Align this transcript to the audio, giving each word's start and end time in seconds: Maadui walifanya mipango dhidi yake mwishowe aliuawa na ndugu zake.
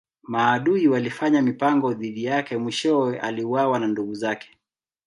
Maadui 0.23 0.87
walifanya 0.87 1.41
mipango 1.41 1.93
dhidi 1.93 2.23
yake 2.23 2.57
mwishowe 2.57 3.19
aliuawa 3.19 3.79
na 3.79 3.87
ndugu 3.87 4.13
zake. 4.15 4.57